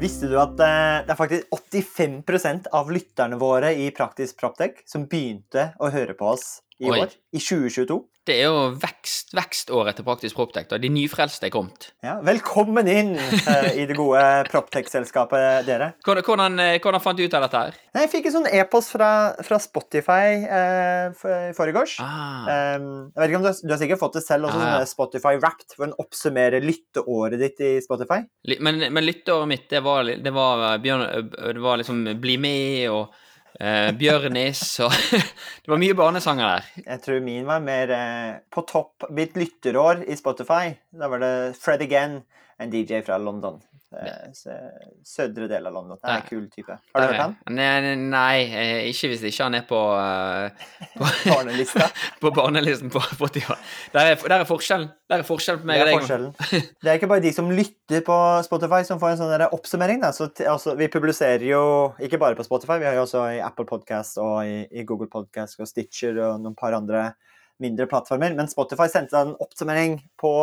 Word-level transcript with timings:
visste 0.00 0.28
du 0.28 0.36
at 0.40 0.58
eh, 0.60 1.04
det 1.06 1.12
er 1.14 1.18
faktisk 1.18 1.52
85% 1.72 2.68
av 2.76 2.90
lytterne 2.92 3.38
våre 3.40 3.72
i 3.72 3.88
Praktisk 3.96 4.36
Proptech 4.40 4.82
som 4.88 5.06
begynte 5.08 5.70
å 5.80 5.88
høre 5.92 6.16
på 6.18 6.28
oss 6.34 6.60
i 6.78 6.90
Oi. 6.90 7.00
år? 7.00 7.14
I 7.32 7.40
2022? 7.40 7.96
Det 8.26 8.34
er 8.40 8.48
jo 8.48 8.62
vekst, 8.82 9.28
vekståret 9.38 9.94
til 9.94 10.04
Praktisk 10.06 10.34
Proptech. 10.34 10.66
De 10.82 10.88
nyfrelste 10.90 11.46
er 11.46 11.52
kommet. 11.54 11.92
Ja, 12.02 12.16
velkommen 12.26 12.88
inn 12.90 13.12
uh, 13.14 13.68
i 13.70 13.84
det 13.86 13.94
gode 13.94 14.22
Proptech-selskapet, 14.48 15.62
dere. 15.68 15.92
Hvordan, 16.02 16.24
hvordan, 16.26 16.56
eh, 16.64 16.98
fant 17.04 17.20
du 17.20 17.22
ut 17.22 17.36
av 17.38 17.44
dette 17.46 17.60
her? 17.60 17.76
Jeg 18.00 18.10
fikk 18.10 18.26
en 18.26 18.34
sånn 18.40 18.48
e-post 18.50 18.90
fra, 18.96 19.10
fra 19.46 19.60
Spotify 19.62 20.42
uh, 20.42 21.14
i 21.14 21.54
forrige 21.54 21.84
Ah, 22.02 22.24
Um, 22.46 22.88
jeg 23.14 23.20
vet 23.20 23.30
ikke 23.30 23.38
om 23.38 23.44
du, 23.44 23.48
har, 23.48 23.56
du 23.62 23.72
har 23.72 23.78
sikkert 23.80 24.00
fått 24.00 24.16
det 24.18 24.22
selv, 24.24 24.48
også 24.48 24.58
ah, 24.58 24.64
ja. 24.64 24.74
sånn 24.80 24.90
Spotify 24.90 25.32
Wrapped, 25.38 25.76
hvor 25.76 25.86
en 25.86 25.94
oppsummerer 26.02 26.64
lytteåret 26.64 27.40
ditt 27.40 27.62
i 27.62 27.72
Spotify. 27.84 28.20
men, 28.58 28.82
men 28.90 29.06
lytteåret 29.06 29.50
mitt, 29.50 29.68
det 29.70 29.82
var, 29.86 30.06
det 30.06 30.34
var, 30.34 30.66
Bjørn, 30.82 31.30
det 31.30 31.62
var 31.62 31.80
liksom 31.82 32.02
Bli 32.22 32.36
med 32.42 32.90
og 32.90 33.14
eh, 33.60 33.90
Bjørnis 33.96 34.62
og 34.84 34.94
Det 35.62 35.72
var 35.72 35.80
mye 35.82 35.96
barnesanger 35.98 36.46
der. 36.46 36.68
Jeg 36.84 37.02
tror 37.04 37.22
min 37.24 37.46
var 37.48 37.62
mer 37.64 37.92
eh, 37.96 38.34
på 38.52 38.64
topp 38.68 39.08
mitt 39.14 39.36
lytterår 39.38 40.04
i 40.06 40.16
Spotify. 40.18 40.76
Da 40.94 41.10
var 41.12 41.22
det 41.24 41.32
Fred 41.60 41.82
Again, 41.86 42.20
en 42.62 42.72
DJ 42.72 43.02
fra 43.06 43.18
London. 43.20 43.58
Eh, 43.94 44.32
sø- 44.34 44.72
Sødre 45.06 45.46
del 45.48 45.66
av 45.68 45.72
London. 45.72 45.96
Det 46.02 46.10
er 46.10 46.16
en 46.16 46.24
kul 46.26 46.46
type. 46.50 46.74
Har 46.94 47.00
du 47.00 47.06
hørt 47.06 47.20
han? 47.20 47.36
Nei, 47.54 47.94
nei, 47.94 48.40
eh, 48.50 48.88
ikke 48.90 49.12
hvis 49.12 49.22
ikke 49.28 49.44
han 49.46 49.54
er 49.54 49.62
på, 49.68 49.78
eh, 49.94 50.64
på, 50.96 51.06
Barnelista. 51.30 51.86
på 52.22 52.32
barnelisten 52.34 52.90
på 52.90 53.00
Spotify. 53.12 53.54
Der 53.94 54.10
er, 54.10 54.16
der 54.16 54.42
er 54.42 54.48
forskjellen. 54.48 54.88
Der 55.08 55.22
er 55.22 55.28
forskjellen 55.28 55.62
på 55.62 55.70
meg 55.70 55.84
og 55.84 56.02
deg. 56.08 56.26
Det 56.82 56.90
er 56.90 56.98
ikke 56.98 57.10
bare 57.14 57.22
de 57.22 57.32
som 57.36 57.52
lytter 57.54 58.02
på 58.06 58.16
Spotify 58.48 58.82
som 58.88 58.98
får 59.02 59.14
en 59.14 59.22
sånn 59.22 59.46
oppsummering. 59.54 60.02
Da. 60.02 60.10
Så 60.16 60.32
altså, 60.42 60.74
vi 60.74 60.90
publiserer 60.90 61.46
jo 61.46 61.62
ikke 62.02 62.18
bare 62.18 62.34
på 62.34 62.44
Spotify, 62.48 62.80
vi 62.82 62.90
har 62.90 62.98
jo 62.98 63.06
også 63.06 63.22
i 63.36 63.40
Apple 63.44 63.68
Podcast 63.70 64.18
og 64.18 64.42
i, 64.44 64.64
i 64.74 64.84
Google 64.88 65.08
Podcast 65.12 65.62
og 65.62 65.70
Stitcher 65.70 66.18
og 66.26 66.42
noen 66.42 66.58
par 66.58 66.74
andre 66.74 67.12
mindre 67.62 67.86
plattformer. 67.88 68.34
Men 68.36 68.50
Spotify 68.50 68.90
sendte 68.90 69.22
en 69.22 69.36
oppsummering 69.40 70.00
på 70.20 70.34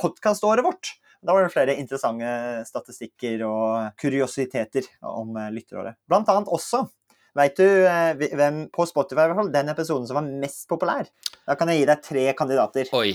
podkaståret 0.00 0.64
vårt. 0.64 0.96
Da 1.22 1.36
var 1.36 1.46
det 1.46 1.52
flere 1.54 1.76
interessante 1.78 2.30
statistikker 2.66 3.44
og 3.46 4.00
kuriositeter 4.00 4.88
om 5.06 5.36
eh, 5.38 5.52
lytteråret. 5.54 6.00
Blant 6.10 6.30
annet 6.32 6.50
også 6.52 6.84
Veit 7.32 7.56
du 7.56 7.64
eh, 7.64 8.26
hvem 8.36 8.66
på 8.68 8.84
Spotify 8.84 9.22
i 9.24 9.30
hvert 9.30 9.38
fall, 9.38 9.52
den 9.54 9.72
episoden 9.72 10.04
som 10.08 10.18
var 10.18 10.26
mest 10.42 10.66
populær? 10.68 11.08
Da 11.46 11.56
kan 11.56 11.70
jeg 11.72 11.80
gi 11.80 11.86
deg 11.88 12.02
tre 12.04 12.24
kandidater. 12.36 12.90
Oi, 12.98 13.14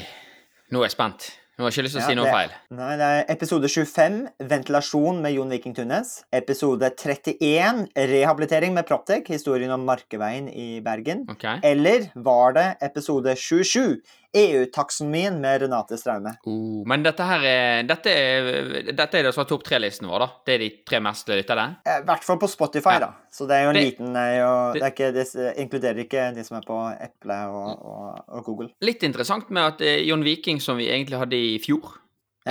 nå 0.73 0.81
er 0.81 0.89
jeg 0.89 0.95
spent. 0.95 1.27
Nå 1.57 1.65
har 1.65 1.73
ikke 1.73 1.83
lyst 1.87 1.95
til 1.97 2.03
å 2.03 2.05
si 2.05 2.13
noe 2.19 2.29
feil. 2.29 2.51
Nei, 2.77 2.91
det 2.99 3.05
er 3.15 3.23
episode 3.33 3.65
25, 3.73 4.17
ventilasjon 4.45 5.23
med 5.23 5.33
Jon 5.33 5.49
Viking 5.49 5.73
Tunnes. 5.73 6.11
Episode 6.37 6.91
31, 6.93 7.87
rehabilitering 8.11 8.75
med 8.75 8.85
Proptec, 8.85 9.25
historien 9.33 9.73
om 9.73 9.81
Markeveien 9.89 10.51
i 10.53 10.67
Bergen. 10.85 11.23
Okay. 11.33 11.57
Eller 11.65 12.11
var 12.13 12.53
det 12.59 12.67
episode 12.85 13.33
27, 13.33 13.97
EU-taksonomien 14.37 15.39
med 15.41 15.63
Renate 15.65 15.97
Straume? 15.97 16.35
Oh, 16.45 16.83
men 16.85 17.01
dette 17.07 17.25
her 17.25 17.47
er 17.49 17.89
Dette 17.89 18.13
er, 18.13 18.91
dette 18.93 19.17
er 19.17 19.25
det 19.25 19.33
som 19.33 19.41
er 19.47 19.49
topp 19.49 19.65
tre-listen 19.65 20.05
vår, 20.11 20.27
da. 20.27 20.29
Det 20.45 20.59
er 20.59 20.61
de 20.61 20.69
tre 20.85 21.01
mest 21.09 21.33
lyttede. 21.33 21.65
Eh, 21.89 22.03
I 22.03 22.05
hvert 22.11 22.27
fall 22.27 22.37
på 22.45 22.51
Spotify, 22.53 22.99
Ja. 22.99 23.07
da. 23.07 23.13
Så 23.37 23.45
det 23.45 23.53
er 23.59 23.63
jo 23.67 23.69
en 23.69 23.75
Det- 23.77 23.83
liten 23.85 24.07
nei, 24.15 24.41
og 24.41 24.73
det- 24.73 24.81
er 24.81 24.91
ikke, 24.95 25.11
det 25.13 25.27
inkluderer 25.61 25.99
ikke 26.01 26.23
de 26.33 26.43
som 26.47 26.57
er 26.57 26.63
på 26.65 26.77
Eple 27.05 27.35
og, 27.53 27.85
og, 27.85 28.23
og 28.33 28.43
Google. 28.47 28.69
Litt 28.81 29.03
interessant 29.05 29.51
med 29.53 29.61
at 29.61 29.81
eh, 29.85 29.99
John 30.07 30.23
Viking, 30.25 30.59
som 30.63 30.77
vi 30.79 30.87
egentlig 30.89 31.19
hadde 31.21 31.37
i 31.37 31.59
fjor. 31.61 31.99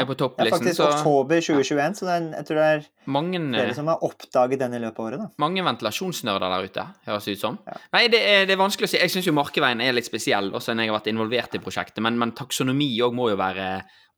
Er 0.02 0.08
på 0.08 0.16
Det 0.18 0.46
er 0.46 0.52
faktisk 0.52 0.78
Så 0.78 0.86
oktober 0.88 1.42
2021, 1.42 1.98
så 2.00 2.08
er, 2.12 2.30
jeg 2.36 2.48
tror 2.48 2.60
det 2.60 2.68
er 2.76 2.86
mange, 3.16 3.40
flere 3.40 3.76
som 3.76 3.90
har 3.92 4.06
oppdaget 4.06 4.62
den 4.64 4.78
i 4.78 4.80
løpet 4.82 5.02
av 5.02 5.08
året. 5.10 5.24
da. 5.24 5.28
mange 5.42 5.66
ventilasjonsnerder 5.66 6.54
der 6.54 6.70
ute, 6.70 6.86
høres 7.10 7.28
det 7.28 7.36
ut 7.36 7.44
som. 7.44 7.60
Ja. 7.66 7.76
Nei, 7.98 8.06
det 8.12 8.22
er, 8.22 8.48
det 8.48 8.56
er 8.56 8.62
vanskelig 8.62 8.90
å 8.90 8.94
si. 8.94 9.02
Jeg 9.02 9.14
syns 9.14 9.28
jo 9.30 9.36
Markeveien 9.36 9.84
er 9.84 9.96
litt 9.96 10.08
spesiell, 10.08 10.52
også 10.54 10.74
når 10.74 10.86
jeg 10.86 10.92
har 10.92 10.98
vært 11.00 11.12
involvert 11.12 11.56
i 11.58 11.62
prosjektet. 11.62 12.02
Men, 12.04 12.18
men 12.20 12.34
taksonomi 12.36 12.90
òg 13.04 13.16
må 13.16 13.30
jo 13.32 13.38
være 13.40 13.70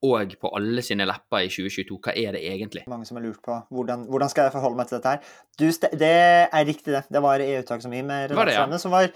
òg 0.07 0.37
på 0.39 0.51
alle 0.55 0.83
sine 0.85 1.07
lepper 1.09 1.47
i 1.47 1.51
2022. 1.51 1.99
Hva 2.05 2.15
er 2.15 2.37
det 2.37 2.45
egentlig? 2.47 2.85
mange 2.91 3.09
som 3.09 3.19
har 3.19 3.27
lurt 3.27 3.43
på 3.45 3.57
hvordan, 3.75 4.07
hvordan 4.11 4.31
skal 4.31 4.47
jeg 4.47 4.55
forholde 4.55 4.79
meg 4.79 4.91
til 4.91 4.99
dette 4.99 5.15
her. 5.17 5.35
Du, 5.59 5.67
det 5.99 6.15
er 6.47 6.69
riktig, 6.69 6.95
det. 6.95 7.05
Det 7.11 7.23
var 7.25 7.43
EU-taksonomi 7.43 8.05
med 8.07 8.35
Var 8.39 8.51
det, 8.51 8.57
ja? 8.59 8.67
Som 8.79 8.95
var 8.95 9.11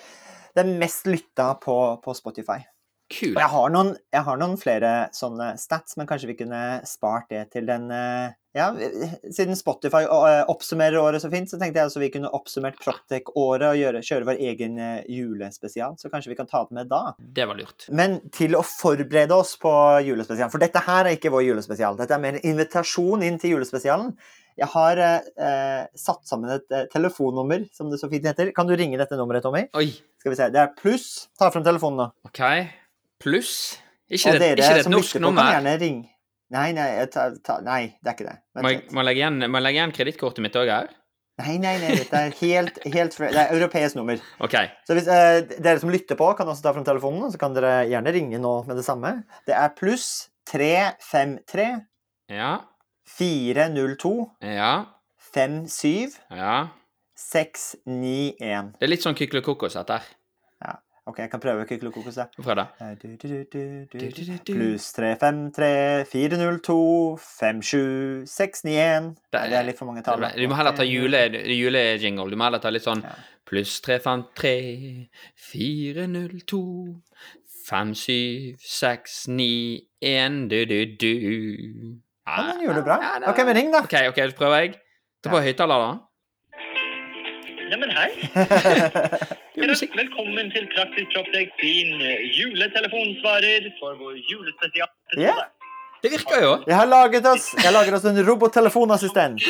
den 0.58 0.76
mest 0.80 1.06
lytta 1.08 1.52
på, 1.62 1.76
på 2.02 2.14
Spotify. 2.18 2.60
Kult. 3.12 3.38
Jeg 3.38 3.50
har, 3.54 3.72
noen, 3.74 3.94
jeg 4.12 4.26
har 4.26 4.38
noen 4.40 4.54
flere 4.60 4.92
sånne 5.16 5.52
stats, 5.60 5.98
men 5.98 6.08
kanskje 6.08 6.30
vi 6.32 6.38
kunne 6.38 6.62
spart 6.88 7.28
det 7.32 7.44
til 7.54 7.68
den 7.68 7.90
eh, 7.92 8.32
Ja, 8.56 8.66
siden 9.32 9.56
Spotify 9.56 10.02
eh, 10.04 10.42
oppsummerer 10.52 10.98
året 11.00 11.24
så 11.24 11.30
fint, 11.32 11.48
så 11.48 11.56
tenkte 11.60 11.80
jeg 11.80 11.88
også 11.88 12.02
vi 12.02 12.10
kunne 12.12 12.32
oppsummert 12.36 12.76
Proptech-året 12.82 13.68
og 13.70 13.78
gjøre, 13.80 14.02
kjøre 14.04 14.28
vår 14.28 14.42
egen 14.50 14.76
eh, 14.82 15.06
julespesial. 15.08 15.96
Så 16.00 16.12
kanskje 16.12 16.34
vi 16.34 16.38
kan 16.40 16.50
ta 16.50 16.64
det 16.66 16.76
med 16.76 16.92
da. 16.92 17.14
Det 17.16 17.48
var 17.48 17.60
lurt. 17.60 17.88
Men 17.88 18.18
til 18.34 18.58
å 18.58 18.64
forberede 18.66 19.36
oss 19.36 19.54
på 19.60 19.72
julespesialen, 20.04 20.52
for 20.52 20.62
dette 20.62 20.84
her 20.84 21.08
er 21.08 21.16
ikke 21.16 21.32
vår 21.32 21.48
julespesial. 21.48 21.96
Dette 22.00 22.16
er 22.16 22.24
mer 22.24 22.36
en 22.36 22.46
invitasjon 22.52 23.24
inn 23.24 23.40
til 23.40 23.56
julespesialen. 23.56 24.12
Jeg 24.58 24.68
har 24.74 25.00
eh, 25.00 25.84
satt 25.96 26.28
sammen 26.28 26.52
et 26.52 26.74
eh, 26.76 26.84
telefonnummer, 26.92 27.64
som 27.72 27.88
det 27.90 28.00
så 28.02 28.10
fint 28.12 28.26
heter. 28.28 28.52
Kan 28.56 28.68
du 28.68 28.76
ringe 28.76 29.00
dette 29.00 29.16
nummeret, 29.16 29.44
Tommy? 29.44 29.64
Oi, 29.78 29.88
Skal 30.20 30.34
vi 30.34 30.38
se. 30.38 30.50
Det 30.52 30.60
er 30.60 30.74
pluss. 30.76 31.08
Ta 31.40 31.48
frem 31.54 31.64
telefonen 31.66 32.04
nå. 32.04 32.08
OK. 32.28 32.42
Pluss. 33.22 33.52
Ikke 34.12 34.34
det, 34.36 34.54
ikke 34.58 34.72
det 34.76 34.86
et 34.86 34.90
norsk 34.92 35.20
nummer? 35.22 35.62
Nei, 36.52 36.66
nei, 36.76 36.88
tar, 37.08 37.38
ta, 37.40 37.60
nei, 37.64 37.94
det 38.02 38.10
er 38.10 38.16
ikke 38.18 38.26
det. 38.26 38.34
Vent 38.52 38.66
Må 38.66 38.72
jeg, 38.74 38.82
må 38.92 39.00
jeg 39.00 39.08
legge 39.08 39.22
igjen, 39.22 39.38
må 39.48 39.56
jeg 39.60 39.64
legge 39.64 39.78
igjen 39.78 39.94
kredittkortet 39.96 40.44
mitt 40.44 40.58
òg 40.60 40.68
her? 40.68 40.90
Nei, 41.40 41.54
nei, 41.56 41.72
nei, 41.80 41.94
dette 41.96 42.18
er 42.18 42.34
helt, 42.42 42.76
helt 42.92 43.14
Det 43.16 43.30
er 43.40 43.54
europeisk 43.56 43.96
nummer. 43.96 44.20
OK. 44.44 44.56
Så 44.84 44.96
hvis 44.98 45.08
eh, 45.08 45.38
dere 45.64 45.80
som 45.80 45.90
lytter 45.90 46.18
på, 46.18 46.28
kan 46.36 46.50
også 46.52 46.66
ta 46.66 46.74
frem 46.76 46.84
telefonen, 46.84 47.30
så 47.32 47.40
kan 47.40 47.56
dere 47.56 47.86
gjerne 47.88 48.12
ringe 48.12 48.40
nå 48.42 48.52
med 48.68 48.76
det 48.76 48.84
samme. 48.84 49.14
Det 49.48 49.56
er 49.56 49.72
pluss 49.78 50.10
353 50.52 51.70
Ja. 52.36 52.52
402 53.16 54.12
Ja. 54.44 54.72
57 55.32 56.20
Ja. 56.36 56.58
691. 57.16 58.74
Det 58.76 58.86
er 58.86 58.90
litt 58.90 59.04
sånn 59.04 59.16
kykelokokos, 59.16 59.78
dette 59.78 60.00
her. 60.02 60.12
Ok, 61.10 61.16
jeg 61.18 61.30
kan 61.32 61.40
prøve 61.42 61.64
å 61.64 61.66
da. 62.14 62.28
Prøv 62.36 62.54
det. 62.60 62.66
Pluss 64.46 64.84
353 64.94 66.04
402 66.06 66.76
57 67.18 68.22
691. 68.30 69.08
Det 69.32 69.40
Nei, 69.40 69.48
det 69.50 69.56
er 69.58 69.66
litt 69.66 69.80
for 69.80 69.90
mange 69.90 70.04
tall. 70.06 70.22
Du 70.36 70.44
må 70.46 70.54
heller 70.60 70.76
ta 70.78 70.86
jule. 70.86 71.24
Du 72.30 72.36
må 72.38 72.46
heller 72.46 72.62
ta 72.62 72.70
litt 72.70 72.86
sånn 72.86 73.02
Ja. 73.02 73.10
pluss 73.50 73.80
353 73.82 75.10
402 75.50 76.62
5761 77.66 80.46
du-du-du. 80.50 81.12
Ja, 82.26 82.42
den 82.52 82.60
gjorde 82.62 82.78
du 82.78 82.84
bra. 82.86 82.96
Ok, 83.26 83.38
men 83.46 83.56
ring, 83.58 83.70
da. 83.74 83.78
OK, 83.82 83.94
ok, 84.12 84.18
så 84.30 84.36
prøver 84.38 84.56
jeg. 84.60 84.70
Ta 85.22 85.26
på 85.34 85.40
høyttaler, 85.42 85.78
da. 85.82 85.90
Ja, 87.72 87.78
men 87.80 87.88
hei. 87.96 88.10
Velkommen 90.02 90.50
til 90.52 90.66
Praktisk 90.74 91.06
kroppsdekk, 91.14 91.54
sin 91.56 92.02
eh, 92.04 92.26
juletelefonsvarer 92.36 93.70
for 93.78 93.96
vår 93.96 94.18
julespesial. 94.28 94.90
Ja. 95.16 95.32
Det 96.04 96.10
virker 96.12 96.42
jo. 96.44 96.50
Jeg 96.68 96.76
har 96.76 96.90
laget 96.90 97.24
oss, 97.30 97.46
jeg 97.56 97.72
lager 97.72 97.96
oss 97.96 98.04
en 98.10 98.20
robottelefonassistent. 98.26 99.40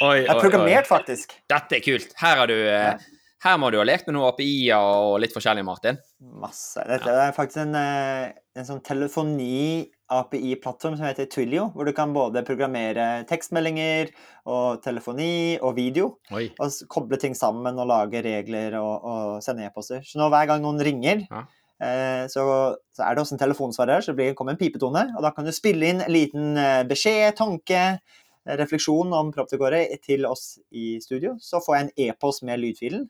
Oi, 0.00 0.24
Jeg 0.24 0.26
har 0.26 0.40
programmert, 0.42 0.90
faktisk. 0.90 1.36
Dette 1.46 1.78
er 1.78 1.84
kult. 1.84 2.16
Her 2.18 2.42
har 2.42 2.50
du 2.50 2.56
eh, 2.56 3.06
Her 3.44 3.54
må 3.62 3.68
du 3.70 3.76
ha 3.78 3.84
lekt 3.86 4.08
med 4.08 4.16
noen 4.16 4.32
API-er 4.32 4.80
og 4.82 5.20
litt 5.22 5.30
forskjellig, 5.34 5.62
Martin. 5.66 5.98
Masse. 6.42 6.82
Dette 6.88 7.10
er 7.22 7.32
faktisk 7.36 7.60
en, 7.62 7.74
eh, 7.78 8.32
en 8.58 8.66
sånn 8.66 8.80
telefoni-API-plattform 8.82 10.96
som 10.98 11.06
heter 11.06 11.28
Twilio, 11.30 11.68
hvor 11.74 11.84
du 11.86 11.92
kan 11.94 12.10
både 12.16 12.42
programmere 12.46 13.04
tekstmeldinger 13.30 14.10
og 14.50 14.82
telefoni 14.82 15.54
og 15.62 15.76
video, 15.76 16.16
Oi. 16.34 16.48
og 16.58 16.66
koble 16.90 17.16
ting 17.22 17.34
sammen 17.38 17.78
og 17.78 17.86
lage 17.86 18.22
regler 18.26 18.74
og, 18.80 19.04
og 19.06 19.38
sende 19.44 19.62
e-poster. 19.68 20.02
Så 20.02 20.18
nå 20.18 20.26
hver 20.32 20.46
gang 20.50 20.62
noen 20.64 20.82
ringer, 20.82 21.22
Ja. 21.30 21.44
eh, 21.80 22.26
så, 22.26 22.42
så 22.90 23.02
er 23.06 23.14
det 23.14 23.22
også 23.22 23.34
en 23.38 23.44
telefonsvarer, 23.44 24.02
så 24.02 24.16
det 24.18 24.32
kommer 24.34 24.50
en 24.56 24.60
pipetone, 24.60 25.12
og 25.16 25.22
da 25.22 25.30
kan 25.30 25.44
du 25.46 25.52
spille 25.54 25.86
inn 25.92 26.02
en 26.02 26.10
liten 26.12 26.56
eh, 26.58 26.82
beskjed, 26.90 27.36
tanke, 27.38 28.00
refleksjon 28.48 29.12
om 29.12 29.30
Proptecåret 29.34 30.00
til 30.02 30.24
oss 30.26 30.58
i 30.72 30.98
studio. 31.04 31.36
Så 31.38 31.60
får 31.60 31.74
jeg 31.76 31.84
en 31.84 31.92
e-post 32.08 32.42
med 32.48 32.58
lydfilen. 32.62 33.04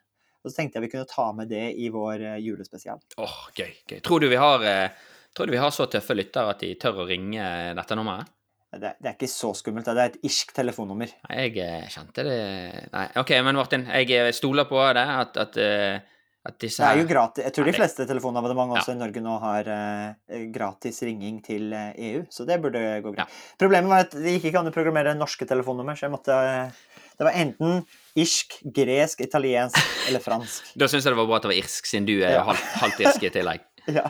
Og 0.44 0.50
så 0.50 0.61
tenkte 0.61 0.79
jeg 0.79 0.87
vi 0.87 0.93
kunne 0.94 1.11
ta 1.11 1.29
med 1.37 1.50
det 1.50 1.67
i 1.76 1.90
vår 1.93 2.25
eh, 2.35 2.40
julespesial. 2.44 3.00
Åh, 3.19 3.38
gøy. 3.56 3.70
gøy. 3.90 4.00
Tror 4.05 4.23
du 4.23 4.29
vi 4.31 4.40
har 4.40 4.67
eh, 4.67 5.06
Tror 5.37 5.46
du 5.46 5.52
vi 5.52 5.61
har 5.61 5.70
så 5.70 5.85
tøffe 5.87 6.17
lyttere 6.17 6.50
at 6.50 6.62
de 6.64 6.73
tør 6.81 7.05
å 7.05 7.06
ringe 7.06 7.44
dette 7.76 7.94
nummeret? 7.94 8.31
Det, 8.69 8.90
det 9.00 9.08
er 9.08 9.14
ikke 9.14 9.31
så 9.32 9.55
skummelt. 9.56 9.88
Det 9.88 10.02
er 10.02 10.11
et 10.11 10.29
irsk 10.29 10.52
telefonnummer. 10.56 11.12
Nei, 11.29 11.37
jeg 11.46 11.55
eh, 11.64 11.87
kjente 11.93 12.25
det 12.26 12.38
Nei, 12.93 13.06
OK, 13.20 13.32
men 13.46 13.56
Martin, 13.56 13.87
jeg 13.88 14.12
eh, 14.12 14.32
stoler 14.37 14.69
på 14.69 14.82
det, 14.96 15.05
at, 15.23 15.38
at, 15.40 15.56
eh, 15.62 16.18
Det 16.49 16.70
er 16.81 16.96
jo 17.00 17.05
gratis. 17.11 17.44
Jeg 17.44 17.52
tror 17.52 17.67
de 17.69 17.73
fleste 17.76 18.06
telefonabonnement 18.08 18.70
Ja. 18.73 18.81
også 18.81 18.93
i 18.94 18.99
Norge 18.99 19.20
nå 19.20 19.35
har 19.43 19.67
uh, 19.69 20.44
gratis 20.55 21.02
ringing 21.05 21.43
til 21.44 21.73
eh, 21.76 21.90
EU, 22.08 22.23
så 22.31 22.46
det 22.49 22.56
burde 22.62 22.81
gå 23.05 23.12
greit. 23.12 23.26
Ja. 23.26 23.56
Problemet 23.61 23.90
var 23.90 24.06
at 24.06 24.14
det 24.17 24.37
gikk 24.38 24.46
ikke 24.52 24.62
an 24.62 24.70
å 24.70 24.73
programmere 24.73 25.12
norske 25.19 25.44
telefonnummer, 25.50 25.99
så 25.99 26.06
jeg 26.06 26.14
måtte 26.14 26.32
uh, 26.32 26.70
Det 27.19 27.26
var 27.26 27.35
enten 27.35 27.82
irsk, 28.17 28.61
gresk, 28.64 29.20
italiensk 29.26 29.76
eller 30.08 30.23
fransk. 30.25 30.70
Da 30.79 30.87
syns 30.88 31.05
jeg 31.05 31.12
det 31.12 31.19
var 31.20 31.26
bra 31.26 31.37
at 31.37 31.49
det 31.49 31.52
var 31.52 31.58
irsk, 31.61 31.90
siden 31.90 32.06
du 32.08 32.14
er 32.23 32.38
Ja. 32.38 32.44
halvt, 32.46 32.64
halvt 32.84 33.00
irsk 33.05 33.29
i 33.29 33.34
tillegg. 33.34 33.64
Ja. 33.88 34.05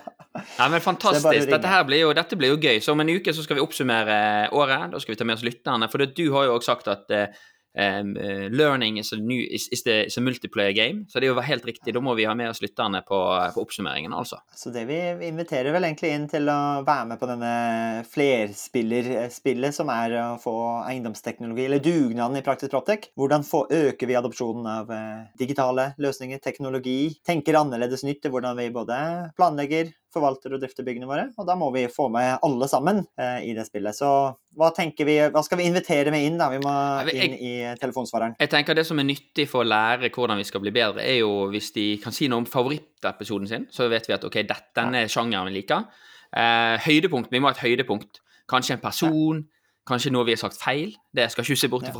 Ja, 0.58 0.66
men 0.68 0.80
Fantastisk. 0.82 1.46
Dette 1.50 1.68
her 1.70 1.84
blir 1.86 2.00
jo, 2.02 2.08
dette 2.14 2.34
blir 2.38 2.50
jo 2.50 2.56
gøy. 2.58 2.80
Så 2.82 2.92
om 2.92 3.00
en 3.02 3.10
uke 3.14 3.30
så 3.34 3.42
skal 3.46 3.58
vi 3.58 3.62
oppsummere 3.62 4.50
året. 4.54 4.90
Da 4.90 4.98
skal 4.98 5.14
vi 5.14 5.18
ta 5.20 5.26
med 5.26 5.38
oss 5.38 5.44
lytterne. 5.46 5.86
For 5.90 6.02
det, 6.02 6.16
du 6.18 6.32
har 6.34 6.48
jo 6.48 6.56
også 6.56 6.72
sagt 6.72 6.90
at 6.90 7.10
eh, 7.14 7.30
um, 7.74 8.16
eh, 8.16 8.48
learning 8.50 8.98
is 8.98 9.12
a, 9.12 9.16
new, 9.16 9.40
is, 9.42 9.68
is, 9.72 9.82
the, 9.82 10.06
is 10.06 10.18
a 10.18 10.20
multiplayer 10.20 10.74
game. 10.74 11.06
Så 11.08 11.20
det 11.20 11.28
er 11.28 11.34
jo 11.34 11.40
helt 11.44 11.66
riktig. 11.66 11.94
Da 11.94 12.02
må 12.04 12.14
vi 12.18 12.26
ha 12.28 12.34
med 12.38 12.50
oss 12.50 12.62
lytterne 12.64 13.02
på, 13.06 13.18
på 13.54 13.64
oppsummeringen, 13.64 14.14
altså. 14.14 14.40
Så 14.54 14.72
det 14.74 14.86
vi 14.88 14.98
vi 15.18 15.28
inviterer 15.28 15.72
vel 15.74 15.86
egentlig 15.88 16.10
inn 16.14 16.26
til 16.30 16.48
å 16.50 16.58
være 16.86 17.06
med 17.12 17.20
på 17.20 17.28
denne 17.30 17.52
flerspillerspillet 18.12 19.74
som 19.74 19.90
er 19.92 20.16
å 20.20 20.26
få 20.42 20.54
eiendomsteknologi, 20.88 21.66
eller 21.68 21.82
dugnaden 21.84 22.38
i 22.40 22.44
Praktisk 22.46 22.74
Proptek. 22.74 23.10
Hvordan 23.18 23.46
få, 23.46 23.64
øker 23.70 24.10
vi 24.10 24.18
adopsjonen 24.18 24.68
av 24.72 24.92
eh, 24.94 25.28
digitale 25.40 25.92
løsninger, 26.02 26.42
teknologi, 26.44 26.98
tenker 27.26 27.58
annerledes 27.60 28.04
nytt 28.06 28.22
til 28.24 28.34
hvordan 28.34 28.58
vi 28.58 28.70
både 28.74 28.98
planlegger, 29.38 29.92
forvalter 30.14 30.54
og 30.54 30.62
drifter 30.62 30.86
byggene 30.86 31.08
våre. 31.08 31.26
Og 31.38 31.46
da 31.48 31.56
må 31.58 31.68
vi 31.74 31.84
få 31.92 32.08
med 32.12 32.38
alle 32.44 32.68
sammen 32.70 33.02
eh, 33.20 33.48
i 33.48 33.54
det 33.56 33.66
spillet. 33.68 33.96
Så 33.96 34.08
hva 34.58 34.70
tenker 34.76 35.08
vi, 35.08 35.18
hva 35.32 35.42
skal 35.44 35.60
vi 35.60 35.68
invitere 35.68 36.12
med 36.14 36.24
inn 36.26 36.38
da? 36.40 36.48
Vi 36.52 36.60
må 36.64 36.74
inn 37.12 37.36
i 37.36 37.52
telefonsvareren. 37.80 38.38
Jeg 38.40 38.52
tenker 38.52 38.78
Det 38.78 38.86
som 38.88 39.00
er 39.00 39.08
nyttig 39.08 39.48
for 39.50 39.64
å 39.64 39.68
lære 39.68 40.12
hvordan 40.14 40.40
vi 40.40 40.46
skal 40.48 40.64
bli 40.64 40.72
bedre, 40.74 41.04
er 41.04 41.20
jo 41.20 41.48
hvis 41.52 41.70
de 41.76 41.86
kan 42.02 42.14
si 42.14 42.30
noe 42.30 42.44
om 42.44 42.48
favorittepisoden 42.48 43.50
sin, 43.50 43.68
så 43.74 43.90
vet 43.92 44.08
vi 44.08 44.16
at 44.16 44.24
ok, 44.26 44.40
dette, 44.48 44.72
denne 44.78 45.04
sjangeren 45.12 45.50
vi 45.50 45.60
liker. 45.60 45.86
Eh, 46.32 46.88
høydepunkt. 46.88 47.32
Vi 47.32 47.40
må 47.40 47.50
ha 47.50 47.56
et 47.56 47.64
høydepunkt. 47.64 48.22
Kanskje 48.48 48.78
en 48.78 48.82
person, 48.82 49.44
kanskje 49.88 50.12
noe 50.14 50.26
vi 50.28 50.36
har 50.36 50.40
sagt 50.40 50.60
feil. 50.60 50.96
Det 51.14 51.30
skal 51.32 51.44
ikke 51.44 51.62
se 51.64 51.72
bort 51.72 51.88
Ja. 51.88 51.94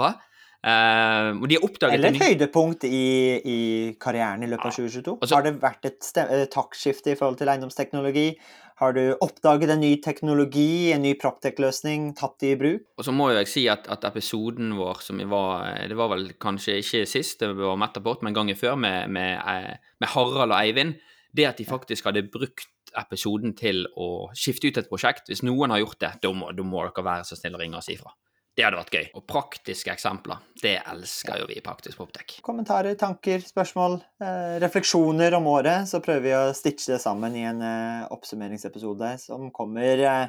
Eh, 0.59 1.29
og 1.39 1.45
de 1.47 1.55
har 1.55 1.63
oppdaget 1.63 1.95
Eller 1.95 2.17
et 2.17 2.23
høydepunkt 2.23 2.85
i, 2.89 3.03
i 3.47 3.59
karrieren 4.03 4.43
i 4.43 4.49
løpet 4.51 4.67
av 4.67 4.75
2022. 4.75 5.19
Altså- 5.23 5.37
har 5.37 5.45
det 5.47 5.53
vært 5.63 5.87
et 5.87 6.09
eh, 6.25 6.47
taktskifte 6.51 7.13
i 7.13 7.19
forhold 7.19 7.39
til 7.39 7.53
eiendomsteknologi? 7.53 8.33
Har 8.79 8.93
du 8.95 9.17
oppdaget 9.23 9.71
en 9.75 9.81
ny 9.83 9.97
teknologi, 10.03 10.93
en 10.95 11.03
ny 11.03 11.17
Proptech-løsning, 11.19 12.13
tatt 12.19 12.37
det 12.39 12.53
i 12.55 12.59
bruk? 12.59 12.85
Og 12.99 13.07
så 13.07 13.15
må 13.15 13.31
jeg 13.35 13.51
si 13.51 13.65
at, 13.71 13.89
at 13.91 14.07
episoden 14.07 14.77
vår 14.79 15.03
som 15.03 15.19
var 15.31 15.89
Det 15.91 15.97
var 15.99 16.13
vel 16.15 16.29
kanskje 16.39 16.79
ikke 16.79 17.07
sist, 17.11 17.41
det 17.41 17.57
var 17.59 17.79
Metapport, 17.79 18.23
men 18.23 18.35
gangen 18.35 18.59
før 18.59 18.79
med, 18.79 19.11
med, 19.11 19.39
eh, 19.39 19.79
med 19.99 20.09
Harald 20.15 20.53
og 20.53 20.59
Eivind. 20.59 20.99
Det 21.35 21.47
at 21.47 21.59
de 21.59 21.67
faktisk 21.67 22.07
hadde 22.07 22.27
brukt 22.31 22.71
episoden 22.99 23.55
til 23.55 23.85
å 23.99 24.31
skifte 24.35 24.71
ut 24.71 24.79
et 24.79 24.89
prosjekt. 24.91 25.29
Hvis 25.29 25.45
noen 25.47 25.71
har 25.71 25.83
gjort 25.83 26.01
det, 26.01 26.15
da 26.23 26.33
må, 26.33 26.51
da 26.57 26.65
må 26.67 26.87
dere 26.87 27.05
være 27.05 27.27
så 27.29 27.37
snill 27.39 27.59
å 27.59 27.61
ringe 27.61 27.79
og 27.79 27.85
si 27.85 27.95
ifra. 27.99 28.15
Det 28.59 28.65
hadde 28.67 28.79
vært 28.81 28.95
gøy. 28.97 29.05
Og 29.15 29.23
praktiske 29.31 29.93
eksempler, 29.93 30.41
det 30.59 30.73
elsker 30.91 31.39
jo 31.39 31.45
vi 31.47 31.61
i 31.61 31.63
Praktisk 31.63 32.01
Poptek. 32.01 32.41
Kommentarer, 32.43 32.97
tanker, 32.99 33.39
spørsmål, 33.47 34.01
eh, 34.19 34.57
refleksjoner 34.65 35.37
om 35.39 35.47
året. 35.47 35.87
Så 35.87 36.01
prøver 36.03 36.25
vi 36.25 36.33
å 36.35 36.41
stitche 36.59 36.97
det 36.97 36.99
sammen 37.05 37.37
i 37.39 37.45
en 37.47 37.63
eh, 37.63 38.09
oppsummeringsepisode 38.11 39.13
som 39.23 39.53
kommer 39.55 40.03
eh, 40.03 40.27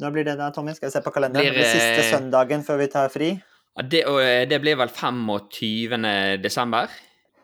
Når 0.00 0.12
blir 0.12 0.24
det 0.28 0.36
da, 0.36 0.50
Tommy? 0.52 0.72
Skal 0.76 0.90
vi 0.90 0.92
se 0.98 1.00
på 1.04 1.12
kalenderen? 1.12 1.48
Blir, 1.48 1.56
Det 1.56 1.64
blir 1.64 1.72
siste 1.72 2.04
eh, 2.04 2.10
søndagen 2.12 2.62
før 2.68 2.82
vi 2.84 2.90
tar 2.92 3.08
fri. 3.12 3.30
Ja, 3.76 3.82
det, 3.96 4.04
eh, 4.04 4.44
det 4.48 4.60
blir 4.60 4.76
vel 4.80 4.92
25. 4.92 6.04
desember. 6.44 6.92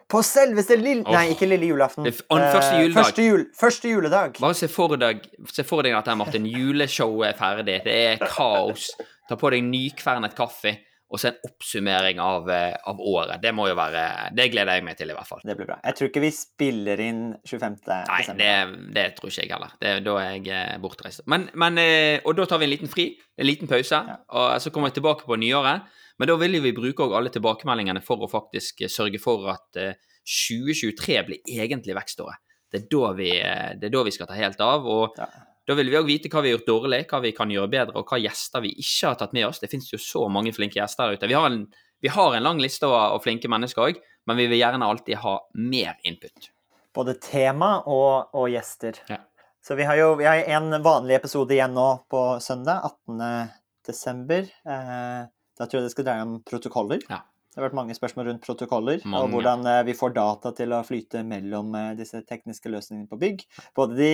På 0.07 0.21
selveste 0.23 0.77
lille 0.79 1.03
oh. 1.03 1.17
Nei, 1.17 1.33
ikke 1.33 1.49
lille 1.49 1.73
julaften. 1.73 2.07
Første 2.13 2.77
Eh, 2.77 2.85
juledag. 2.85 3.01
Første, 3.01 3.23
jul, 3.27 3.45
første 3.57 3.91
juledag. 3.91 4.37
Bare 4.45 4.55
se 4.55 4.69
for 4.71 5.01
deg, 5.01 5.25
se 5.51 5.65
for 5.67 5.83
deg 5.83 5.97
at 5.99 6.13
Martin, 6.17 6.47
juleshowet 6.47 7.33
er 7.33 7.39
ferdig. 7.41 7.81
Det 7.89 7.97
er 8.13 8.27
kaos. 8.29 8.93
Ta 9.29 9.37
på 9.37 9.51
deg 9.51 9.65
nykvernet 9.67 10.35
kaffe, 10.39 10.77
og 11.11 11.21
så 11.23 11.29
en 11.31 11.37
oppsummering 11.47 12.19
av, 12.19 12.49
eh, 12.51 12.75
av 12.91 12.99
året. 12.99 13.41
Det 13.43 13.53
må 13.55 13.69
jo 13.69 13.77
være 13.79 14.35
Det 14.35 14.49
gleder 14.51 14.75
jeg 14.75 14.85
meg 14.85 14.97
til, 14.99 15.11
i 15.11 15.15
hvert 15.15 15.27
fall. 15.29 15.41
Det 15.45 15.55
blir 15.57 15.67
bra. 15.69 15.77
Jeg 15.85 15.95
tror 15.95 16.09
ikke 16.11 16.23
vi 16.25 16.31
spiller 16.35 17.01
inn 17.05 17.21
25. 17.47 17.77
Nei, 18.09 18.23
det, 18.41 18.51
det 18.97 19.05
tror 19.17 19.31
ikke 19.31 19.45
jeg 19.45 19.53
heller. 19.55 19.77
Det, 19.81 19.93
da 20.05 20.17
er 20.19 20.33
jeg 20.35 20.49
eh, 20.49 20.79
bortreist. 20.83 21.23
Men, 21.31 21.49
men, 21.55 21.79
eh, 21.79 22.19
og 22.27 22.35
da 22.37 22.45
tar 22.51 22.59
vi 22.59 22.67
en 22.67 22.75
liten 22.75 22.91
fri, 22.91 23.07
en 23.39 23.47
liten 23.47 23.71
pause, 23.71 24.03
Ja. 24.11 24.17
og 24.35 24.59
så 24.61 24.71
kommer 24.75 24.91
vi 24.91 24.99
tilbake 25.01 25.27
på 25.31 25.39
nyåret. 25.39 25.87
Men 26.19 26.29
da 26.29 26.37
vil 26.41 26.59
vi 26.65 26.73
bruke 26.73 27.07
alle 27.15 27.31
tilbakemeldingene 27.31 28.03
for 28.03 28.17
å 28.25 28.31
faktisk 28.31 28.87
sørge 28.91 29.21
for 29.23 29.47
at 29.53 29.77
eh, 29.77 29.95
2023 30.27 31.23
blir 31.29 31.39
egentlig 31.47 31.95
vekståret. 31.95 32.43
Det 32.73 32.83
er 32.83 32.89
da 32.91 33.13
vi, 33.15 33.31
det 33.79 33.87
er 33.87 33.93
da 33.95 34.03
vi 34.03 34.11
skal 34.11 34.27
ta 34.27 34.35
helt 34.35 34.59
av. 34.61 34.87
og 34.91 35.15
Ja. 35.21 35.29
Da 35.67 35.75
vil 35.75 35.91
vi 35.91 35.99
òg 35.99 36.07
vite 36.07 36.31
hva 36.31 36.45
vi 36.45 36.53
har 36.53 36.61
gjort 36.61 36.69
dårlig, 36.69 37.01
hva 37.11 37.19
vi 37.25 37.33
kan 37.35 37.51
gjøre 37.51 37.71
bedre, 37.73 37.99
og 37.99 38.07
hva 38.07 38.21
gjester 38.23 38.63
vi 38.63 38.71
ikke 38.79 39.11
har 39.11 39.17
tatt 39.19 39.33
med 39.35 39.49
oss. 39.49 39.59
Det 39.59 39.71
finnes 39.73 39.89
jo 39.91 39.99
så 39.99 40.27
mange 40.31 40.53
flinke 40.55 40.79
gjester 40.79 41.09
der 41.09 41.19
ute. 41.19 41.31
Vi 41.31 41.35
har 41.35 41.49
en, 41.51 41.65
vi 42.05 42.13
har 42.15 42.37
en 42.37 42.45
lang 42.47 42.61
liste 42.63 42.87
av, 42.87 43.19
flinke 43.25 43.51
mennesker 43.51 43.89
òg, 43.89 43.99
men 44.31 44.39
vi 44.39 44.47
vil 44.53 44.61
gjerne 44.61 44.87
alltid 44.87 45.19
ha 45.25 45.41
mer 45.59 45.97
input. 46.07 46.53
Både 46.95 47.17
tema 47.19 47.81
og, 47.83 48.31
og 48.39 48.47
gjester. 48.53 49.01
Ja. 49.11 49.19
Så 49.67 49.75
vi 49.75 49.89
har 49.89 49.99
jo 49.99 50.13
vi 50.21 50.29
har 50.29 50.45
en 50.55 50.71
vanlig 50.85 51.17
episode 51.17 51.57
igjen 51.57 51.75
nå 51.75 51.89
på 52.07 52.21
søndag, 52.41 52.87
18. 53.11 53.51
desember. 53.89 54.47
Eh, 54.47 55.25
da 55.27 55.67
tror 55.67 55.81
jeg 55.81 55.89
det 55.89 55.95
skal 55.97 56.07
dreie 56.07 56.29
om 56.29 56.37
protokoller. 56.47 57.03
Ja. 57.11 57.25
Det 57.27 57.59
har 57.59 57.71
vært 57.71 57.79
mange 57.79 57.97
spørsmål 57.97 58.29
rundt 58.29 58.47
protokoller, 58.47 59.03
og 59.17 59.31
hvordan 59.33 59.67
eh, 59.67 59.83
vi 59.89 59.97
får 59.99 60.15
data 60.15 60.55
til 60.55 60.77
å 60.77 60.85
flyte 60.87 61.25
mellom 61.27 61.75
eh, 61.75 61.93
disse 61.99 62.23
tekniske 62.29 62.71
løsningene 62.71 63.11
på 63.11 63.19
bygg. 63.19 63.43
Både 63.75 63.99
de 63.99 64.13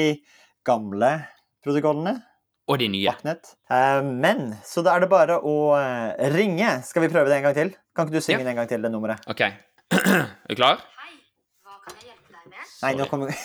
gamle 0.65 1.13
protokollene, 1.65 2.23
Og 2.71 2.79
de 2.79 2.87
nye. 2.89 3.07
Backnet. 3.11 3.45
Eh, 3.71 4.03
men 4.07 4.55
så 4.65 4.83
da 4.87 4.95
er 4.97 5.01
det 5.05 5.11
bare 5.11 5.37
å 5.43 5.75
eh, 5.79 6.31
ringe. 6.35 6.83
Skal 6.87 7.03
vi 7.03 7.09
prøve 7.13 7.29
det 7.29 7.37
en 7.41 7.45
gang 7.49 7.55
til? 7.57 7.71
Kan 7.97 8.07
ikke 8.07 8.17
du 8.21 8.25
synge 8.25 8.39
Ja. 8.41 8.45
det 8.47 8.51
en 8.55 8.61
gang 8.63 8.69
til, 8.71 8.83
det 8.87 8.91
nummeret? 8.95 9.19
OK. 9.29 9.41
er 9.93 10.49
du 10.49 10.55
klar? 10.61 10.77
Hei, 11.03 11.13
hva 11.67 11.75
kan 11.83 11.93
jeg 11.99 12.05
hjelpe 12.13 12.31
deg 12.33 12.45
med? 12.55 12.65
Nei, 12.83 12.93
nå 13.01 13.05
kommer 13.11 13.27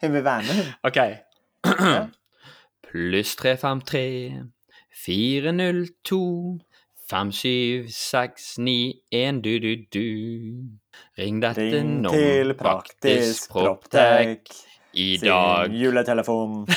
Hun 0.00 0.12
vil 0.14 0.24
være 0.24 0.42
med, 0.46 0.54
hun. 0.54 0.66
OK. 0.86 0.98
Pluss 2.88 3.36
353 3.36 4.42
402 5.04 6.18
5769 7.08 9.42
du, 9.42 9.52
du, 9.64 9.72
du. 9.92 10.06
Ring 11.18 11.40
dette 11.42 11.60
Ring 11.72 11.90
nå. 12.04 12.10
til 12.12 12.54
Praktisk 12.58 13.50
Proptech 13.52 14.40
I 14.98 15.18
sin 15.18 15.28
dag. 15.30 15.70
juletelefon. 15.74 16.66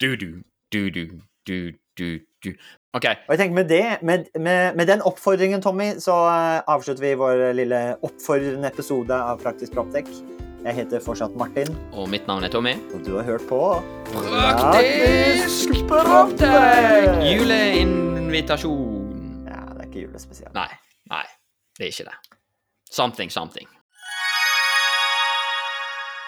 Du, 0.00 0.14
du, 0.16 0.42
du, 0.72 0.90
du, 0.94 1.02
du, 1.46 1.56
du, 1.98 2.06
du. 2.44 2.48
OK. 2.96 3.04
Og 3.04 3.32
jeg 3.34 3.38
tenker 3.40 3.54
med 3.56 3.66
det, 3.68 3.82
med, 4.06 4.24
med, 4.40 4.76
med 4.78 4.86
den 4.88 5.02
oppfordringen, 5.04 5.60
Tommy, 5.62 5.90
så 6.00 6.14
eh, 6.30 6.60
avslutter 6.70 7.02
vi 7.04 7.10
vår 7.20 7.42
lille 7.58 7.80
oppfordrende 8.06 8.70
episode 8.70 9.14
av 9.18 9.42
Praktisk 9.42 9.74
Proptech. 9.76 10.08
Jeg 10.64 10.74
heter 10.78 11.02
fortsatt 11.04 11.34
Martin, 11.38 11.68
Og 11.92 12.08
mitt 12.10 12.26
navn 12.30 12.44
er 12.46 12.50
Tommy. 12.54 12.74
og 12.94 13.02
du 13.06 13.12
har 13.18 13.26
hørt 13.28 13.44
på 13.50 13.60
Praktisk 14.14 15.74
Proptech! 15.90 17.18
Juleinvitasjon. 17.28 19.44
Ja, 19.48 19.60
det 19.74 19.82
er 19.82 19.86
ikke 19.90 20.04
julespesial. 20.06 20.52
Nei. 20.56 20.68
Nei, 21.12 21.24
det 21.78 21.88
er 21.88 21.92
ikke 21.94 22.08
det. 22.10 22.16
Something, 22.92 23.30
something. 23.32 23.68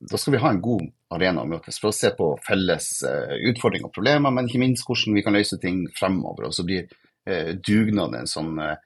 da 0.00 0.18
skal 0.20 0.36
vi 0.36 0.42
ha 0.42 0.50
en 0.52 0.60
god 0.60 0.84
arena 1.16 1.42
å 1.42 1.48
møtes 1.48 1.78
for 1.80 1.92
å 1.92 1.96
se 1.96 2.10
på 2.16 2.32
felles 2.44 2.88
eh, 3.06 3.36
utfordringer 3.50 3.88
og 3.88 3.94
problemer, 3.94 4.34
men 4.34 4.48
ikke 4.48 4.60
minst 4.60 4.84
hvordan 4.88 5.16
vi 5.16 5.24
kan 5.24 5.36
løse 5.36 5.58
ting 5.62 5.84
fremover. 5.96 6.48
Og 6.48 6.56
så 6.56 6.66
blir 6.66 6.84
eh, 7.28 7.54
en 7.56 8.30
sånn 8.30 8.58
eh, 8.60 8.76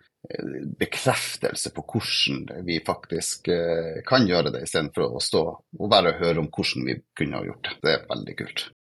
bekreftelse 0.79 1.73
på 1.75 1.87
hvordan 1.93 2.65
vi 2.67 2.79
faktisk 2.87 3.49
eh, 3.49 4.03
kan 4.07 4.29
gjøre 4.29 4.55
det, 4.55 4.67
istedenfor 4.69 5.17
å 5.17 5.25
stå 5.25 5.45
og 5.81 5.91
bare 5.91 6.19
høre 6.21 6.45
om 6.45 6.51
hvordan 6.53 6.87
vi 6.87 7.01
kunne 7.17 7.41
ha 7.41 7.49
gjort 7.49 7.67
det. 7.67 7.79
Det 7.83 7.95
er 7.95 8.07
veldig 8.11 8.37
kult. 8.43 8.67